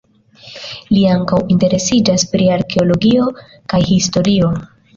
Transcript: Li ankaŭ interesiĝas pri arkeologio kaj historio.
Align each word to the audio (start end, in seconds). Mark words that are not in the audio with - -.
Li 0.93 1.03
ankaŭ 1.15 1.41
interesiĝas 1.57 2.27
pri 2.33 2.49
arkeologio 2.57 3.31
kaj 3.75 3.87
historio. 3.95 4.53